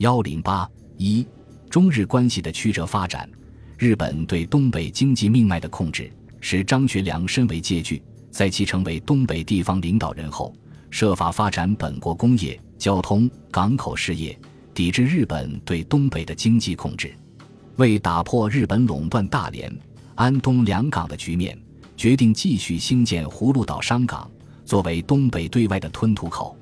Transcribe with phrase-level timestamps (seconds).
[0.00, 1.26] 幺零八一，
[1.68, 3.28] 中日关系的曲折发展，
[3.76, 8.02] 日本对东北经济命脉的控制，使张学良深为戒惧。
[8.30, 10.54] 在其成为东北地方领导人后，
[10.88, 14.38] 设法发展本国工业、交通、港口事业，
[14.72, 17.14] 抵制日本对东北的经济控制。
[17.76, 19.70] 为打破日本垄断大连、
[20.14, 21.60] 安东两港的局面，
[21.94, 24.30] 决定继续兴建葫芦岛商港，
[24.64, 26.56] 作为东北对外的吞吐口。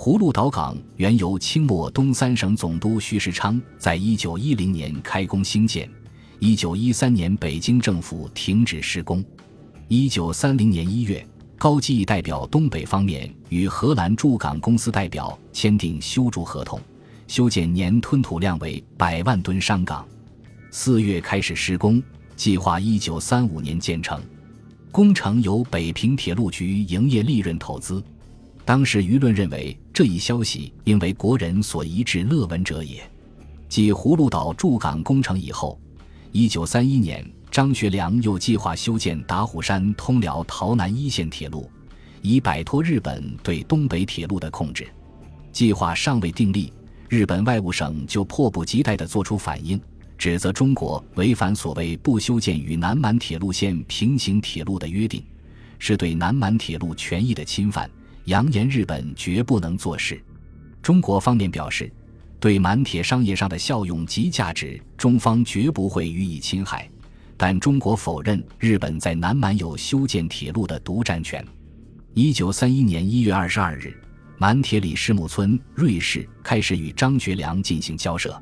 [0.00, 5.90] 葫芦岛港原由清末东三省总督徐世昌在一九一零年开工兴建，
[6.38, 9.24] 一九一三年北京政府停止施工。
[9.88, 11.26] 一九三零年一月，
[11.58, 16.80] 高基义代表东北方面与荷兰驻港公司代表签订修筑合同，
[17.26, 20.06] 修建年吞吐量为百万吨商港。
[20.70, 22.00] 四月开始施工，
[22.36, 24.22] 计划一九三五年建成。
[24.92, 28.00] 工程由北平铁路局营业利润投资。
[28.68, 33.00] 当时舆论认为这一消息应为国人所一致乐闻者也。
[33.66, 35.80] 继葫芦岛驻港工程以后，
[36.32, 37.26] 一九三一年。
[37.50, 41.66] 张学良又计划修建打虎山通辽洮南一线铁路，
[42.20, 44.86] 以摆脱日本对东北铁路的控制。
[45.50, 46.70] 计划尚未订立，
[47.08, 49.80] 日本外务省就迫不及待地作出反应，
[50.18, 55.24] 指责中国违反所谓不修建与南满铁路线平行铁路的约定，
[55.78, 57.90] 是对南满铁路权益的侵犯，
[58.28, 60.22] 扬言日本绝不能做事。
[60.82, 61.90] 中国方面表示，
[62.38, 66.88] 对满铁商业上的效用及价值，中方绝不会予以侵害。
[67.38, 71.42] 但中国否认日本在南满有修建铁路的独占权。
[72.12, 73.96] 一九三一年一月二十二日，
[74.36, 78.38] 满铁里师木村瑞士开始与张学良进行交涉。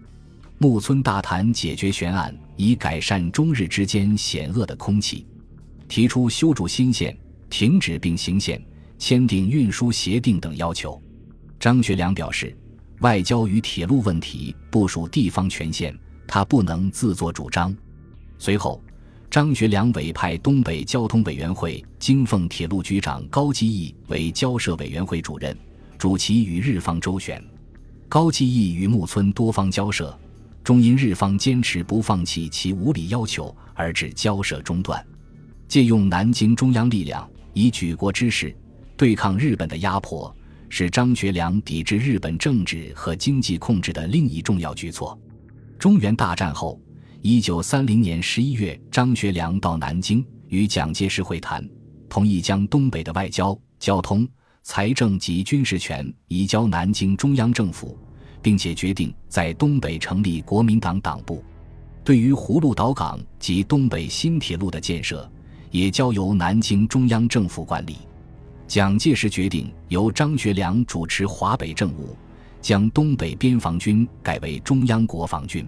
[0.59, 5.27] 木村大谈解决悬案，以改善中日之间险恶的空气，
[5.87, 7.17] 提出修筑新线、
[7.49, 8.61] 停止并行线、
[8.99, 11.01] 签订运输协定等要求。
[11.59, 12.57] 张学良表示，
[13.01, 17.75] 外交与铁路问题不属地方权限，他不能自作主张。
[18.39, 18.83] 随后。
[19.29, 25.55] 张学良委派东北交通委员会京奉铁路局长高基义为交涉委员会主任，
[25.99, 27.45] 主其与日方周旋。
[28.09, 30.17] 高基义与木村多方交涉，
[30.63, 35.05] 终因日方坚持不放弃其无理要求而致交涉中断。
[35.69, 38.57] 借用南京中央力量以举国之势
[38.97, 40.35] 对抗日本的压迫，
[40.69, 45.19] 是张学良抵制日本政治和经济控制的另一重要举措。
[45.79, 46.81] 中原大战后。
[47.23, 51.67] 一九三零年十一月，张学良到南京与蒋介石会谈，
[52.09, 54.29] 同意将东北的外交、交通、
[54.63, 57.99] 财政及军事权移交南京中央政府，
[58.41, 61.43] 并且决定在东北成立国民党党部。
[62.05, 65.29] 对于葫芦岛港及东北新铁路的建设，
[65.73, 67.97] 也交由南京中央政府管理。
[68.69, 72.17] 蒋介石决定由张学良主持华北政务，
[72.61, 75.67] 将东北边防军改为中央国防军。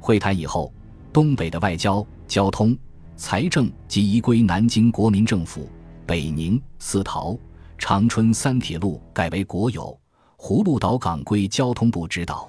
[0.00, 0.72] 会谈以后。
[1.12, 2.76] 东北的外交、交通、
[3.16, 5.70] 财政即移归南京国民政府，
[6.04, 7.38] 北宁、四桃、
[7.78, 9.96] 长春三铁路改为国有，
[10.36, 12.48] 葫芦岛港归交通部指导。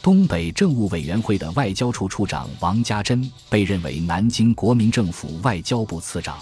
[0.00, 6.38] 东北政务委员会的外交处处长王家珍被认为南京国民政府外交部次长，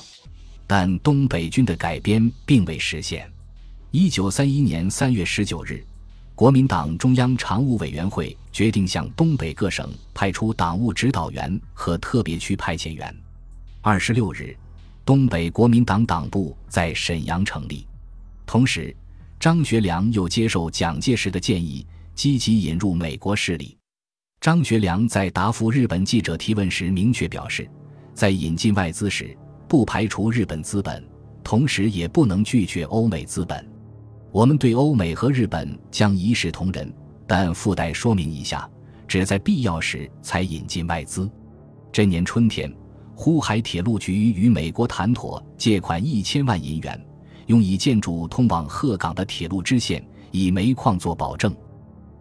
[0.67, 3.31] 但东北军的改编并未实现。
[3.91, 5.85] 一九三一年三月十九日。
[6.37, 13.15] 国民党中央常务委员会决定向东北各省派出党务指导员和特别区派遣员。
[13.81, 14.57] 二十六日，
[15.05, 17.87] 东北国民党党部在沈阳成立。
[18.45, 18.93] 同时，
[19.39, 21.87] 张学良又接受蒋介石的建议，
[22.17, 23.79] 积极引入美国势力。
[24.41, 27.71] 张学良在答复日本记者提问时明确表示，
[28.13, 29.39] 在引进外资时，
[29.69, 31.03] 不排除日本资本，
[31.43, 33.67] 同时也不能拒绝欧美资本。
[34.31, 36.93] 我们对欧美和日本将一视同仁，
[37.27, 38.69] 但附带说明一下，
[39.07, 41.31] 只在必要时才引进外资。
[41.93, 42.73] 这年春天，
[43.15, 47.01] 呼海铁路局与美国谈妥借款一千万银元，
[47.47, 51.55] 用以建筑通往鹤岗的铁路支线，以煤矿做保证。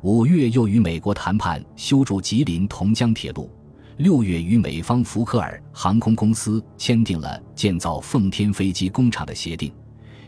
[0.02, 3.50] 五月又与美国谈判修筑吉林同江铁路。
[3.98, 9.72] 六月与美方福克尔航空公司签订了建造奉天飞机工厂的协定。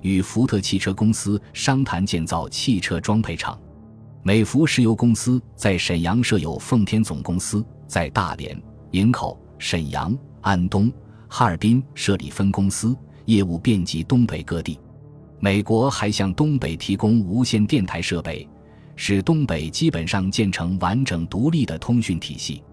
[0.02, 3.60] 与福特汽车公司商谈建造汽车装配厂，
[4.22, 8.56] 美孚石油公司在沈阳设有奉天总公司，在大连、
[8.92, 10.92] 营口、沈阳、安东、
[11.28, 12.96] 哈尔滨设立分公司，
[13.26, 14.80] 业务遍及东北各地。
[15.40, 18.48] 美国还向东北提供无线电台设备，
[18.96, 22.64] 使东北基本上建成完整独立的通讯体系。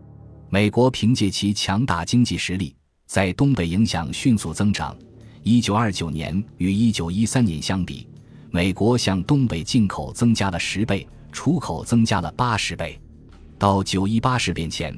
[0.52, 2.76] 美国凭借其强大经济实力，
[3.06, 4.94] 在东北影响迅速增长。
[5.43, 8.06] 一九二九年与一九一三年相比，
[8.50, 13.00] 美国向东北进口增加了十倍，出口增加了八十倍。
[13.58, 14.94] 到九一八事变前，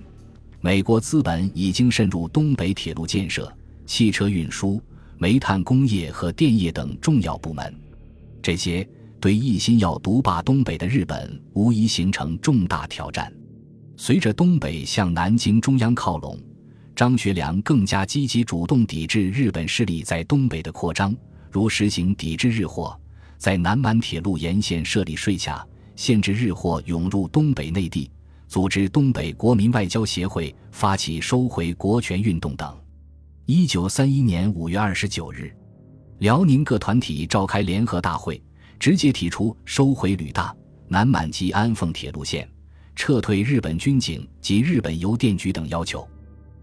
[0.61, 3.49] 美国资本已经渗入东北铁路建设、
[3.87, 4.83] 汽车运输、
[5.19, 7.73] 煤炭工业和电业等重要部门，
[8.43, 8.85] 这些
[9.21, 13.33] 对一心要独霸东北的日本无疑形成重大挑战。
[13.97, 16.39] 随着东北向南京中央靠拢，
[16.97, 21.15] 张学良更加积极主动抵制日本势力在东北的扩张，
[21.51, 22.99] 如实行抵制日货，
[23.39, 28.11] 在南满铁路沿线设立税卡，限制日货涌入东北内地，
[28.49, 32.77] 组织东北国民外交协会发起收回国权运动等。
[33.47, 35.55] 一九三一年五月二十九日，
[36.19, 38.43] 辽宁各团体召开联合大会，
[38.79, 40.55] 直接提出收回旅大、
[40.89, 42.49] 南满及安凤铁路线。
[42.97, 46.09] 撤退日本军警及日本邮电局等要求，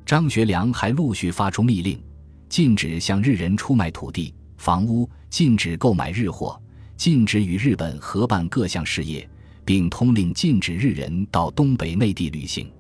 [0.06, 2.02] 张学良还陆续发出密令，
[2.50, 6.60] 禁止向日人出卖土地、房屋，禁止购买日货，
[6.98, 9.30] 禁止与日本合办各项事业，
[9.66, 12.72] 并通令禁止日人到东北内地旅行。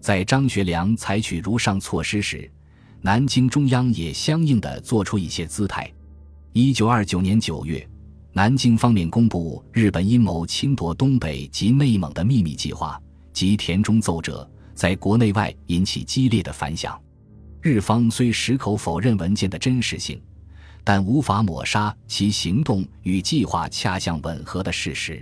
[0.00, 2.50] 在张学良采取如上措施时，
[3.00, 5.90] 南京中央也相应的做出一些姿态。
[6.52, 7.88] 一九二九年九月。
[8.38, 12.96] 南京方面公布日本阴谋侵夺东北及内蒙的秘密计划
[13.32, 16.96] 及田中奏折，在国内外引起激烈的反响。
[17.60, 20.22] 日方虽矢口否认文件的真实性，
[20.84, 25.20] 但无法抹杀其行动与计划恰相吻合的事实。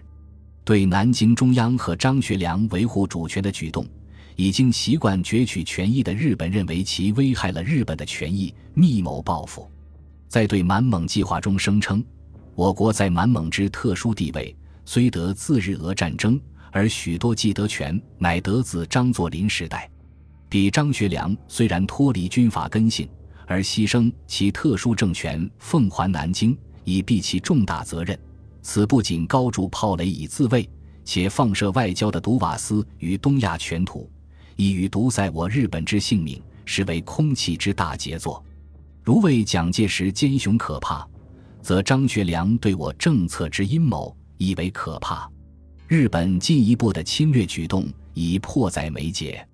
[0.63, 3.87] 对南京中央和张学良维护主权的举动，
[4.35, 9.67] 已经习惯攫取权益的日本认为其危害了日本的权益，密谋报复。
[10.29, 12.05] 在对满蒙计划中声称。
[12.57, 14.57] 我国在满蒙之特殊地位，
[14.87, 16.41] 虽得自日俄战争，
[16.73, 19.89] 而许多既得权乃得自张作霖时代。
[20.49, 23.07] 彼张学良虽然脱离军阀根性，
[23.47, 28.19] 而牺牲其特殊政权，奉还南京，以避其重大责任。
[28.63, 30.67] 此不仅高筑炮垒以自卫，
[31.05, 34.11] 且放射外交的毒瓦斯于东亚全土，
[34.57, 38.43] 意欲独塞我日本之性命，实为空气之大杰作。
[39.03, 41.07] 如为蒋介石奸雄可怕。
[41.67, 45.29] 则张学良对我政策之阴谋以为可怕，
[45.89, 49.45] 日本进一步的侵略举动已迫在眉睫。